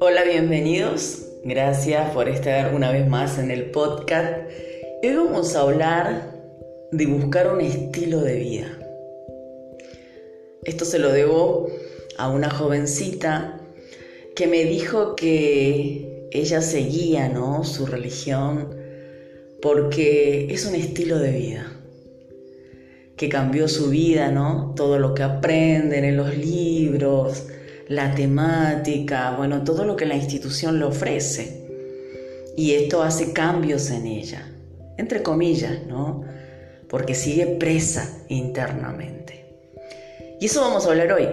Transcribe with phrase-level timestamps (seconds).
[0.00, 1.26] Hola, bienvenidos.
[1.44, 4.50] Gracias por estar una vez más en el podcast.
[5.02, 6.34] Hoy vamos a hablar
[6.90, 8.78] de buscar un estilo de vida.
[10.64, 11.68] Esto se lo debo
[12.16, 13.60] a una jovencita
[14.34, 17.62] que me dijo que ella seguía ¿no?
[17.62, 18.74] su religión
[19.62, 21.67] porque es un estilo de vida
[23.18, 24.72] que cambió su vida, ¿no?
[24.76, 27.48] Todo lo que aprenden en los libros,
[27.88, 31.66] la temática, bueno, todo lo que la institución le ofrece.
[32.56, 34.46] Y esto hace cambios en ella,
[34.96, 36.24] entre comillas, ¿no?
[36.88, 39.44] Porque sigue presa internamente.
[40.40, 41.28] Y eso vamos a hablar hoy.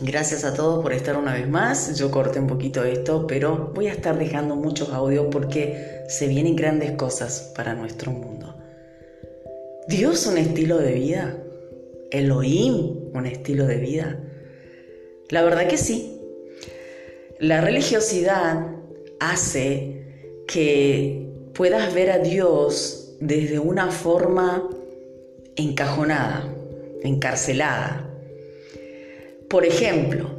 [0.00, 1.96] Gracias a todos por estar una vez más.
[1.98, 6.56] Yo corté un poquito esto, pero voy a estar dejando muchos audios porque se vienen
[6.56, 8.63] grandes cosas para nuestro mundo.
[9.88, 11.38] Dios un estilo de vida.
[12.10, 14.20] Elohim un estilo de vida.
[15.30, 16.20] La verdad que sí.
[17.38, 18.66] La religiosidad
[19.20, 20.04] hace
[20.46, 24.68] que puedas ver a Dios desde una forma
[25.56, 26.52] encajonada,
[27.02, 28.10] encarcelada.
[29.48, 30.30] Por ejemplo,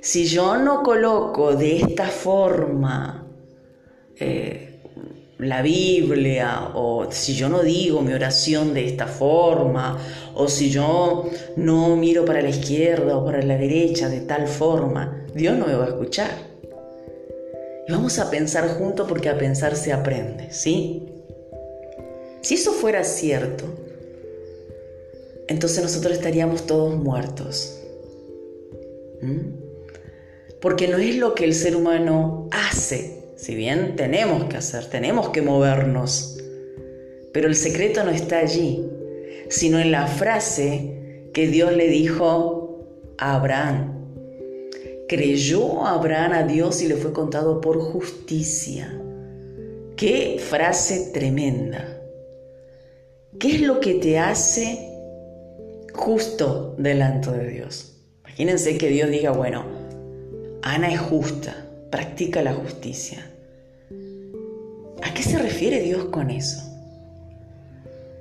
[0.00, 3.26] si yo no coloco de esta forma
[4.16, 4.71] eh,
[5.42, 9.98] la Biblia, o si yo no digo mi oración de esta forma,
[10.34, 15.26] o si yo no miro para la izquierda o para la derecha de tal forma,
[15.34, 16.30] Dios no me va a escuchar.
[17.86, 21.08] Y vamos a pensar juntos porque a pensar se aprende, ¿sí?
[22.40, 23.64] Si eso fuera cierto,
[25.48, 27.78] entonces nosotros estaríamos todos muertos.
[29.20, 29.62] ¿Mm?
[30.60, 35.30] Porque no es lo que el ser humano hace si bien tenemos que hacer, tenemos
[35.30, 36.38] que movernos,
[37.32, 38.88] pero el secreto no está allí,
[39.48, 42.86] sino en la frase que Dios le dijo
[43.18, 44.06] a Abraham.
[45.08, 48.96] Creyó Abraham a Dios y le fue contado por justicia.
[49.96, 52.00] Qué frase tremenda.
[53.40, 54.88] ¿Qué es lo que te hace
[55.92, 57.96] justo delante de Dios?
[58.20, 59.64] Imagínense que Dios diga, bueno,
[60.62, 63.30] Ana es justa, practica la justicia.
[65.02, 66.62] ¿A qué se refiere Dios con eso?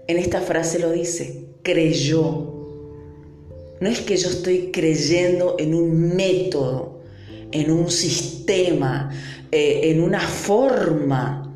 [0.08, 2.53] En esta frase lo dice, creyó.
[3.80, 7.02] No es que yo estoy creyendo en un método,
[7.52, 9.12] en un sistema,
[9.52, 11.56] eh, en una forma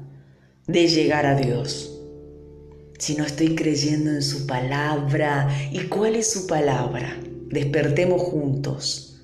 [0.68, 2.00] de llegar a Dios,
[2.98, 5.50] sino estoy creyendo en su palabra.
[5.72, 7.18] ¿Y cuál es su palabra?
[7.50, 9.22] Despertemos juntos.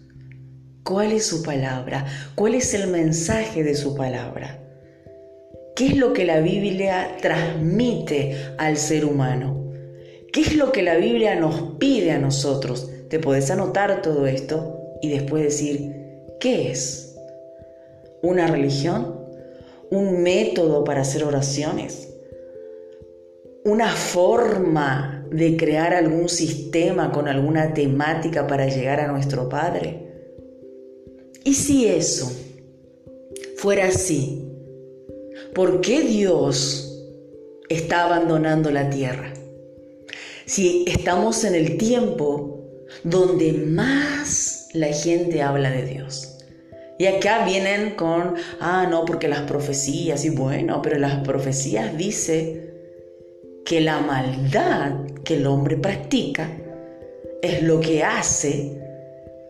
[0.83, 2.05] ¿Cuál es su palabra?
[2.35, 4.61] ¿Cuál es el mensaje de su palabra?
[5.75, 9.71] ¿Qué es lo que la Biblia transmite al ser humano?
[10.33, 12.89] ¿Qué es lo que la Biblia nos pide a nosotros?
[13.09, 15.93] Te podés anotar todo esto y después decir,
[16.39, 17.15] ¿qué es?
[18.21, 19.19] ¿Una religión?
[19.89, 22.13] ¿Un método para hacer oraciones?
[23.63, 30.07] ¿Una forma de crear algún sistema con alguna temática para llegar a nuestro Padre?
[31.43, 32.31] ¿Y si eso
[33.57, 34.50] fuera así?
[35.53, 37.03] ¿Por qué Dios
[37.67, 39.33] está abandonando la tierra?
[40.45, 42.61] Si estamos en el tiempo
[43.03, 46.37] donde más la gente habla de Dios.
[46.97, 52.69] Y acá vienen con, ah, no, porque las profecías, y bueno, pero las profecías dice
[53.65, 56.49] que la maldad que el hombre practica
[57.41, 58.77] es lo que hace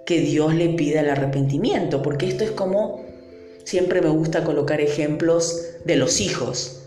[0.06, 3.10] que Dios le pida el arrepentimiento, porque esto es como
[3.63, 6.83] Siempre me gusta colocar ejemplos de los hijos.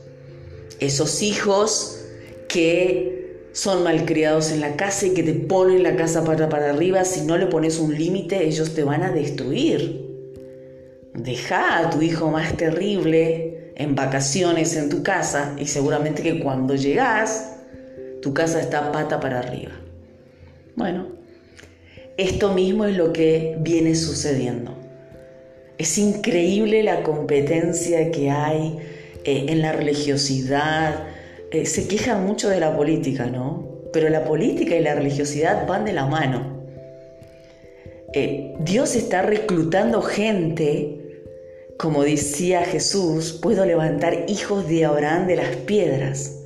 [0.80, 2.00] Esos hijos
[2.48, 7.04] que son malcriados en la casa y que te ponen la casa para, para arriba,
[7.04, 10.04] si no le pones un límite, ellos te van a destruir.
[11.14, 16.74] Deja a tu hijo más terrible en vacaciones en tu casa y seguramente que cuando
[16.74, 17.56] llegas,
[18.20, 19.72] tu casa está pata para arriba.
[20.74, 21.06] Bueno,
[22.16, 24.84] esto mismo es lo que viene sucediendo.
[25.76, 28.78] Es increíble la competencia que hay
[29.24, 31.04] eh, en la religiosidad.
[31.50, 33.82] Eh, se quejan mucho de la política, ¿no?
[33.92, 36.62] Pero la política y la religiosidad van de la mano.
[38.12, 41.24] Eh, Dios está reclutando gente,
[41.77, 46.38] como decía Jesús, puedo levantar hijos de Abraham de las piedras,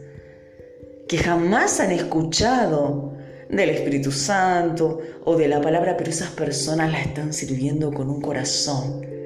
[1.07, 3.13] que jamás han escuchado
[3.51, 8.23] del Espíritu Santo o de la palabra, pero esas personas la están sirviendo con un
[8.23, 9.18] corazón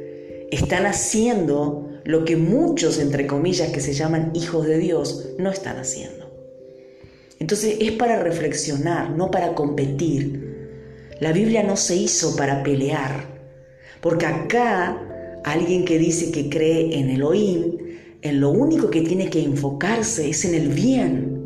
[0.52, 5.78] están haciendo lo que muchos, entre comillas, que se llaman hijos de Dios, no están
[5.78, 6.30] haciendo.
[7.38, 11.08] Entonces es para reflexionar, no para competir.
[11.20, 13.40] La Biblia no se hizo para pelear,
[14.02, 17.78] porque acá alguien que dice que cree en Elohim,
[18.20, 21.40] en lo único que tiene que enfocarse es en el bien,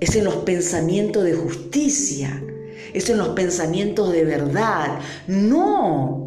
[0.00, 2.42] es en los pensamientos de justicia,
[2.94, 4.98] es en los pensamientos de verdad,
[5.28, 6.26] no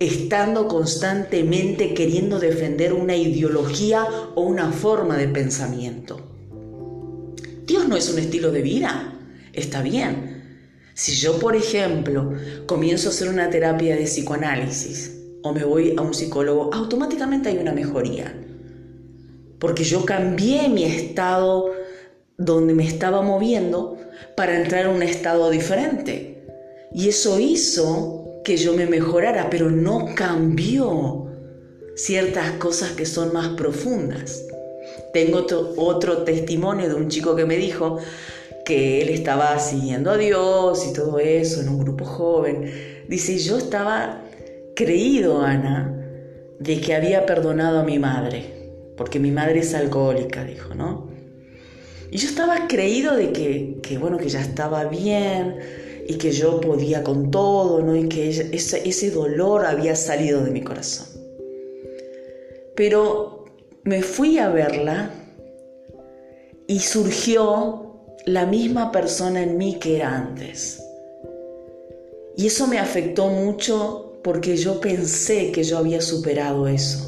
[0.00, 6.18] estando constantemente queriendo defender una ideología o una forma de pensamiento.
[7.66, 9.12] Dios no es un estilo de vida,
[9.52, 10.40] está bien.
[10.94, 12.32] Si yo, por ejemplo,
[12.66, 17.58] comienzo a hacer una terapia de psicoanálisis o me voy a un psicólogo, automáticamente hay
[17.58, 18.34] una mejoría.
[19.58, 21.72] Porque yo cambié mi estado
[22.38, 23.98] donde me estaba moviendo
[24.34, 26.46] para entrar a un estado diferente.
[26.94, 31.26] Y eso hizo que yo me mejorara, pero no cambió
[31.94, 34.44] ciertas cosas que son más profundas.
[35.12, 35.46] Tengo
[35.76, 37.98] otro, testimonio de un chico que me dijo
[38.64, 42.70] que él estaba siguiendo a Dios y todo eso en un grupo joven.
[43.08, 44.22] Dice, yo estaba
[44.74, 45.96] creído, Ana,
[46.58, 48.44] de que había perdonado a mi madre,
[48.96, 51.10] porque mi madre es alcohólica, dijo, ¿no?
[52.10, 55.56] Y yo estaba creído de que, bueno, que ya estaba bien,
[56.10, 57.94] y que yo podía con todo, ¿no?
[57.94, 61.06] y que ese, ese dolor había salido de mi corazón.
[62.74, 63.44] Pero
[63.84, 65.14] me fui a verla
[66.66, 67.94] y surgió
[68.26, 70.82] la misma persona en mí que era antes.
[72.36, 77.06] Y eso me afectó mucho porque yo pensé que yo había superado eso.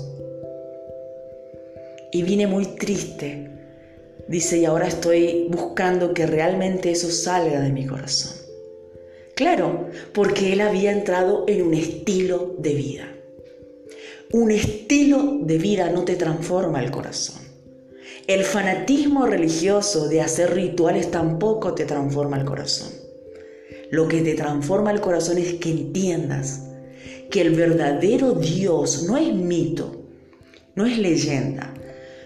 [2.13, 3.51] Y vine muy triste.
[4.29, 8.42] Dice, y ahora estoy buscando que realmente eso salga de mi corazón.
[9.43, 13.13] Claro, porque él había entrado en un estilo de vida.
[14.33, 17.43] Un estilo de vida no te transforma el corazón.
[18.29, 22.93] El fanatismo religioso de hacer rituales tampoco te transforma el corazón.
[23.91, 26.69] Lo que te transforma el corazón es que entiendas
[27.29, 30.05] que el verdadero Dios no es mito,
[30.77, 31.72] no es leyenda,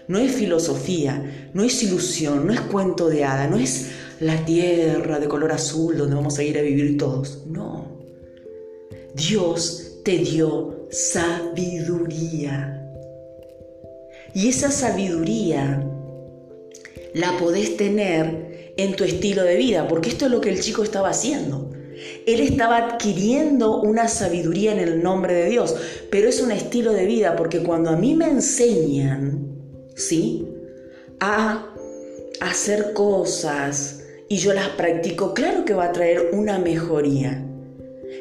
[0.07, 3.89] no es filosofía, no es ilusión, no es cuento de hada, no es
[4.19, 7.45] la tierra de color azul donde vamos a ir a vivir todos.
[7.47, 7.97] No.
[9.13, 12.73] Dios te dio sabiduría.
[14.33, 15.85] Y esa sabiduría
[17.13, 20.83] la podés tener en tu estilo de vida, porque esto es lo que el chico
[20.83, 21.71] estaba haciendo.
[22.27, 25.75] Él estaba adquiriendo una sabiduría en el nombre de Dios,
[26.11, 29.56] pero es un estilo de vida, porque cuando a mí me enseñan,
[29.97, 30.47] ¿sí?
[31.19, 31.73] A
[32.39, 37.43] hacer cosas, y yo las practico, claro que va a traer una mejoría.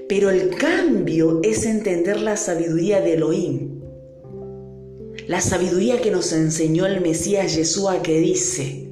[0.08, 3.81] Pero el cambio es entender la sabiduría de Elohim.
[5.28, 8.88] La sabiduría que nos enseñó el Mesías Yeshua que dice,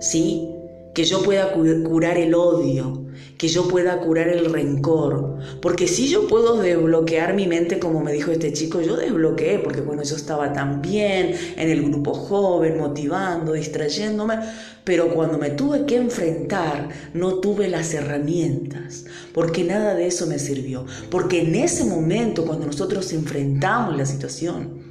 [0.00, 0.48] ¿sí?
[0.94, 3.01] Que yo pueda curar el odio,
[3.38, 5.38] que yo pueda curar el rencor.
[5.60, 9.80] Porque si yo puedo desbloquear mi mente, como me dijo este chico, yo desbloqueé, porque
[9.80, 14.38] bueno, yo estaba tan bien en el grupo joven, motivando, distrayéndome,
[14.84, 20.38] pero cuando me tuve que enfrentar, no tuve las herramientas, porque nada de eso me
[20.38, 20.86] sirvió.
[21.10, 24.81] Porque en ese momento, cuando nosotros enfrentamos la situación,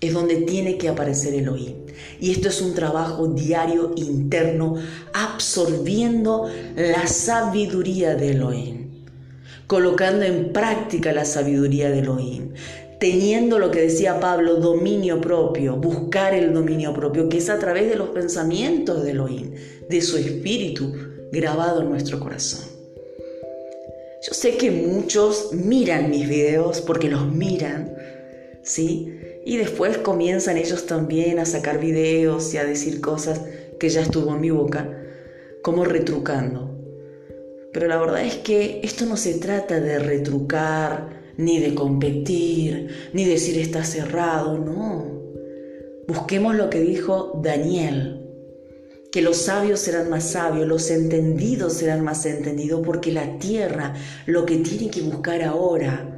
[0.00, 1.74] es donde tiene que aparecer Elohim.
[2.20, 4.76] Y esto es un trabajo diario interno,
[5.12, 9.04] absorbiendo la sabiduría de Elohim,
[9.66, 12.52] colocando en práctica la sabiduría de Elohim,
[13.00, 17.88] teniendo lo que decía Pablo, dominio propio, buscar el dominio propio, que es a través
[17.88, 19.52] de los pensamientos de Elohim,
[19.88, 20.92] de su espíritu
[21.32, 22.64] grabado en nuestro corazón.
[24.26, 27.94] Yo sé que muchos miran mis videos porque los miran,
[28.62, 29.15] ¿sí?
[29.46, 33.42] Y después comienzan ellos también a sacar videos y a decir cosas
[33.78, 34.90] que ya estuvo en mi boca,
[35.62, 36.76] como retrucando.
[37.72, 43.24] Pero la verdad es que esto no se trata de retrucar, ni de competir, ni
[43.24, 45.22] decir está cerrado, no.
[46.08, 48.28] Busquemos lo que dijo Daniel,
[49.12, 53.94] que los sabios serán más sabios, los entendidos serán más entendidos, porque la tierra
[54.26, 56.15] lo que tiene que buscar ahora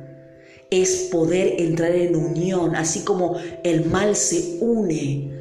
[0.70, 5.32] es poder entrar en unión, así como el mal se une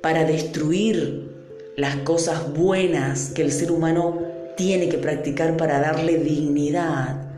[0.00, 1.30] para destruir
[1.76, 4.18] las cosas buenas que el ser humano
[4.56, 7.30] tiene que practicar para darle dignidad.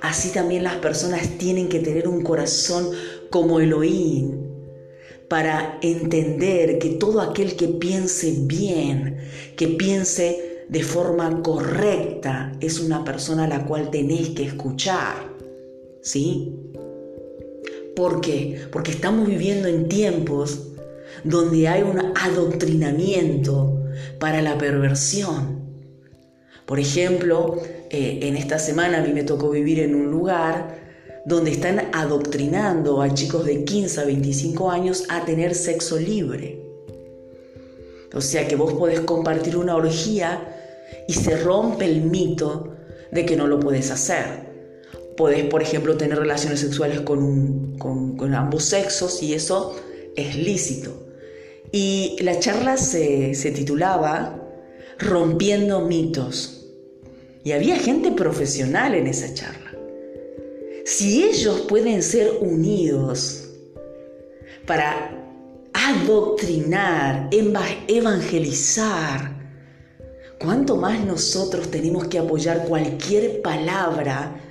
[0.00, 2.90] Así también las personas tienen que tener un corazón
[3.30, 4.50] como Elohim
[5.28, 9.18] para entender que todo aquel que piense bien,
[9.56, 15.39] que piense de forma correcta, es una persona a la cual tenés que escuchar.
[16.02, 16.54] ¿Sí?
[17.94, 18.62] ¿Por qué?
[18.72, 20.68] Porque estamos viviendo en tiempos
[21.24, 23.82] donde hay un adoctrinamiento
[24.18, 25.60] para la perversión.
[26.66, 27.58] Por ejemplo,
[27.90, 30.78] eh, en esta semana a mí me tocó vivir en un lugar
[31.26, 36.62] donde están adoctrinando a chicos de 15 a 25 años a tener sexo libre.
[38.14, 40.56] O sea que vos podés compartir una orgía
[41.06, 42.76] y se rompe el mito
[43.12, 44.49] de que no lo puedes hacer.
[45.20, 49.76] Podés, por ejemplo, tener relaciones sexuales con, con ambos sexos y eso
[50.16, 51.08] es lícito.
[51.72, 54.38] Y la charla se, se titulaba
[54.98, 56.70] Rompiendo mitos.
[57.44, 59.76] Y había gente profesional en esa charla.
[60.86, 63.50] Si ellos pueden ser unidos
[64.66, 65.22] para
[65.74, 67.28] adoctrinar,
[67.88, 69.36] evangelizar,
[70.38, 74.46] ¿cuánto más nosotros tenemos que apoyar cualquier palabra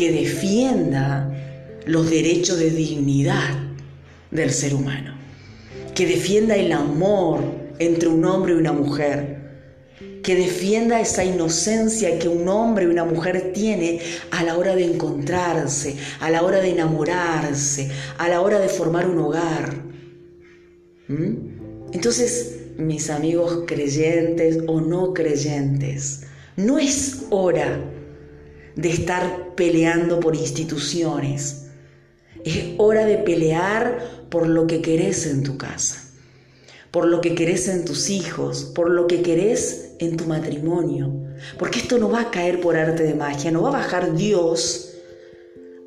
[0.00, 1.30] que defienda
[1.84, 3.50] los derechos de dignidad
[4.30, 5.14] del ser humano?
[5.94, 7.42] Que defienda el amor
[7.78, 9.36] entre un hombre y una mujer
[10.22, 14.86] que defienda esa inocencia que un hombre y una mujer tiene a la hora de
[14.86, 19.82] encontrarse, a la hora de enamorarse, a la hora de formar un hogar.
[21.08, 21.92] ¿Mm?
[21.92, 26.22] Entonces, mis amigos creyentes o no creyentes,
[26.56, 27.78] no es hora
[28.76, 31.66] de estar peleando por instituciones.
[32.44, 36.10] Es hora de pelear por lo que querés en tu casa
[36.90, 41.12] por lo que querés en tus hijos, por lo que querés en tu matrimonio.
[41.58, 44.94] Porque esto no va a caer por arte de magia, no va a bajar Dios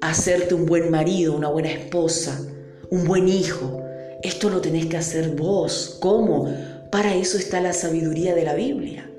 [0.01, 2.41] a hacerte un buen marido, una buena esposa,
[2.89, 3.81] un buen hijo.
[4.23, 5.97] Esto lo tenés que hacer vos.
[5.99, 6.53] ¿Cómo?
[6.89, 9.09] Para eso está la sabiduría de la Biblia.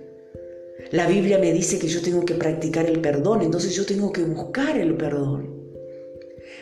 [0.95, 4.23] La Biblia me dice que yo tengo que practicar el perdón, entonces yo tengo que
[4.23, 5.73] buscar el perdón.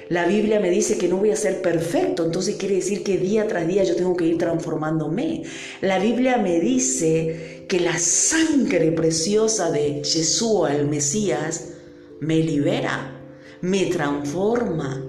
[0.09, 3.47] La Biblia me dice que no voy a ser perfecto, entonces quiere decir que día
[3.47, 5.43] tras día yo tengo que ir transformándome.
[5.83, 11.75] La Biblia me dice que la sangre preciosa de Jesús, el Mesías,
[12.21, 13.21] me libera,
[13.61, 15.05] me transforma.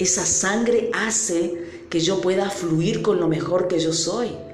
[0.00, 1.54] Esa sangre hace
[1.88, 4.49] que yo pueda fluir con lo mejor que yo soy.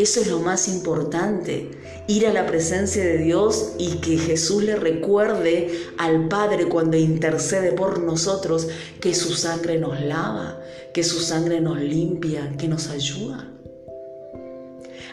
[0.00, 1.72] Eso es lo más importante,
[2.08, 7.72] ir a la presencia de Dios y que Jesús le recuerde al Padre cuando intercede
[7.72, 8.66] por nosotros
[8.98, 10.58] que su sangre nos lava,
[10.94, 13.46] que su sangre nos limpia, que nos ayuda.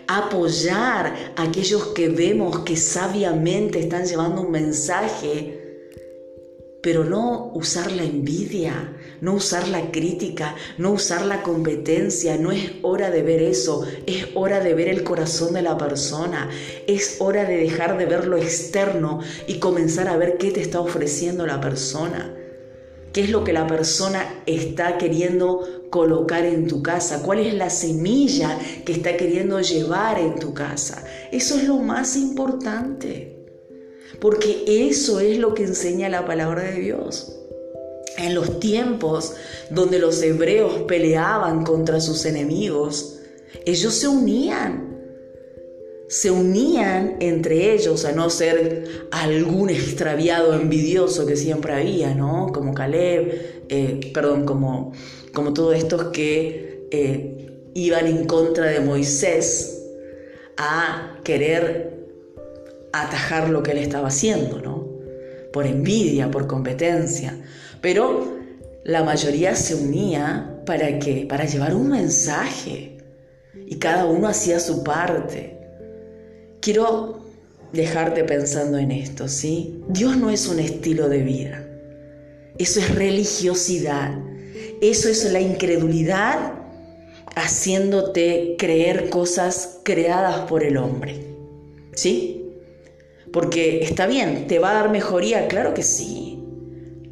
[0.08, 5.68] Apoyar a aquellos que vemos que sabiamente están llevando un mensaje
[6.88, 12.72] pero no usar la envidia, no usar la crítica, no usar la competencia, no es
[12.82, 16.50] hora de ver eso, es hora de ver el corazón de la persona,
[16.88, 20.80] es hora de dejar de ver lo externo y comenzar a ver qué te está
[20.80, 22.34] ofreciendo la persona.
[23.14, 27.24] ¿Qué es lo que la persona está queriendo colocar en tu casa?
[27.24, 31.04] ¿Cuál es la semilla que está queriendo llevar en tu casa?
[31.32, 33.38] Eso es lo más importante
[34.20, 37.34] porque eso es lo que enseña la palabra de Dios.
[38.18, 39.36] En los tiempos
[39.70, 43.20] donde los hebreos peleaban contra sus enemigos,
[43.66, 44.88] ellos se unían.
[46.10, 52.48] Se unían entre ellos, a no ser algún extraviado envidioso que siempre había, ¿no?
[52.54, 54.94] Como Caleb, eh, perdón, como,
[55.34, 57.38] como todos estos que eh,
[57.74, 59.84] iban en contra de Moisés
[60.58, 62.08] a querer
[62.94, 64.88] atajar lo que él estaba haciendo, ¿no?
[65.52, 67.38] Por envidia, por competencia.
[67.88, 68.38] Pero
[68.84, 71.26] la mayoría se unía para qué?
[71.26, 72.98] Para llevar un mensaje.
[73.66, 75.58] Y cada uno hacía su parte.
[76.60, 77.22] Quiero
[77.72, 79.82] dejarte pensando en esto, ¿sí?
[79.88, 81.66] Dios no es un estilo de vida.
[82.58, 84.20] Eso es religiosidad.
[84.82, 86.56] Eso es la incredulidad
[87.38, 91.24] haciéndote creer cosas creadas por el hombre.
[91.96, 92.52] ¿Sí?
[93.32, 95.48] Porque está bien, ¿te va a dar mejoría?
[95.48, 96.37] Claro que sí.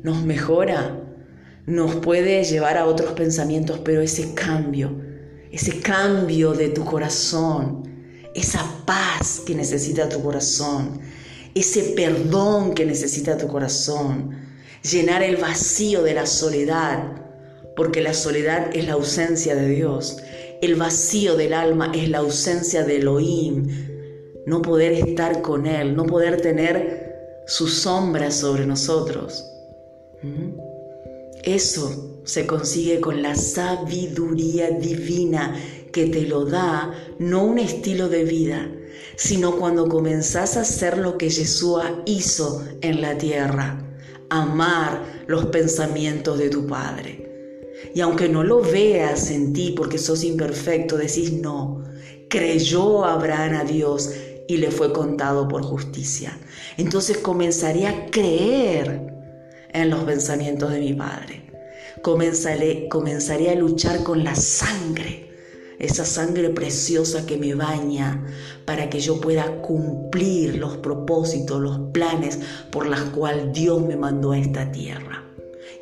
[0.06, 1.02] Nos mejora,
[1.66, 5.02] nos puede llevar a otros pensamientos, pero ese cambio,
[5.52, 7.90] ese cambio de tu corazón,
[8.36, 11.00] esa paz que necesita tu corazón,
[11.56, 14.30] ese perdón que necesita tu corazón,
[14.84, 17.24] llenar el vacío de la soledad,
[17.76, 20.18] porque la soledad es la ausencia de Dios,
[20.62, 23.66] el vacío del alma es la ausencia de Elohim,
[24.46, 29.54] no poder estar con Él, no poder tener su sombra sobre nosotros.
[31.44, 35.56] Eso se consigue con la sabiduría divina
[35.92, 38.72] que te lo da, no un estilo de vida,
[39.16, 43.82] sino cuando comenzás a hacer lo que Jesús hizo en la tierra,
[44.30, 47.22] amar los pensamientos de tu Padre.
[47.94, 51.86] Y aunque no lo veas en ti porque sos imperfecto, decís, no,
[52.28, 54.12] Creyó Abraham a Dios
[54.48, 56.38] y le fue contado por justicia.
[56.78, 59.05] Entonces comenzaré a creer
[59.82, 61.44] en los pensamientos de mi Padre.
[62.02, 65.30] Comenzaré, comenzaré a luchar con la sangre,
[65.80, 68.26] esa sangre preciosa que me baña
[68.66, 72.40] para que yo pueda cumplir los propósitos, los planes
[72.72, 75.24] por los cuales Dios me mandó a esta tierra.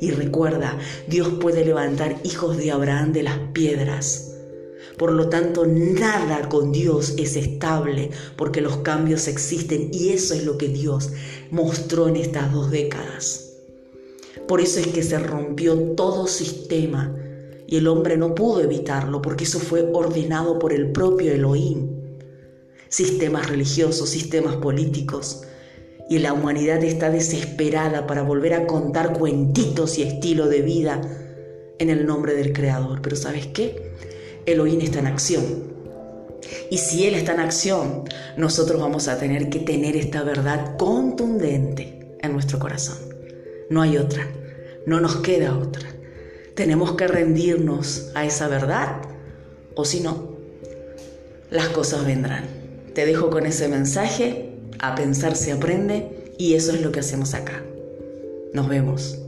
[0.00, 4.32] Y recuerda, Dios puede levantar hijos de Abraham de las piedras.
[4.98, 10.44] Por lo tanto, nada con Dios es estable porque los cambios existen y eso es
[10.44, 11.10] lo que Dios
[11.50, 13.43] mostró en estas dos décadas.
[14.48, 17.14] Por eso es que se rompió todo sistema
[17.66, 21.88] y el hombre no pudo evitarlo porque eso fue ordenado por el propio Elohim.
[22.88, 25.42] Sistemas religiosos, sistemas políticos,
[26.08, 31.00] y la humanidad está desesperada para volver a contar cuentitos y estilo de vida
[31.78, 33.00] en el nombre del Creador.
[33.00, 33.92] Pero ¿sabes qué?
[34.44, 35.74] Elohim está en acción.
[36.70, 38.04] Y si Él está en acción,
[38.36, 43.13] nosotros vamos a tener que tener esta verdad contundente en nuestro corazón.
[43.70, 44.28] No hay otra,
[44.86, 45.88] no nos queda otra.
[46.54, 49.02] Tenemos que rendirnos a esa verdad
[49.74, 50.36] o si no,
[51.50, 52.44] las cosas vendrán.
[52.94, 57.34] Te dejo con ese mensaje a pensar se aprende y eso es lo que hacemos
[57.34, 57.62] acá.
[58.52, 59.23] Nos vemos.